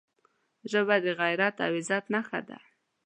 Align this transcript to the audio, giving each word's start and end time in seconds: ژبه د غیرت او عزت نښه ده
ژبه 0.71 0.95
د 1.05 1.07
غیرت 1.19 1.55
او 1.65 1.71
عزت 1.79 2.05
نښه 2.13 2.39
ده 2.49 2.59